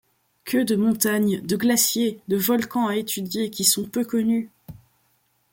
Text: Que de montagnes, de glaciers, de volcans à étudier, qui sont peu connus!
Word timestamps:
Que 0.45 0.63
de 0.63 0.75
montagnes, 0.75 1.41
de 1.45 1.55
glaciers, 1.55 2.21
de 2.27 2.35
volcans 2.35 2.87
à 2.87 2.95
étudier, 2.97 3.51
qui 3.51 3.63
sont 3.63 3.87
peu 3.87 4.03
connus! 4.03 4.49